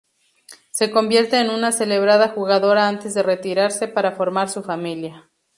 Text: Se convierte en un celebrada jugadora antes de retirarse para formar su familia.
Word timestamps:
Se 0.71 0.89
convierte 0.89 1.37
en 1.37 1.51
un 1.51 1.71
celebrada 1.71 2.29
jugadora 2.29 2.87
antes 2.87 3.13
de 3.13 3.21
retirarse 3.21 3.87
para 3.87 4.13
formar 4.13 4.49
su 4.49 4.63
familia. 4.63 5.29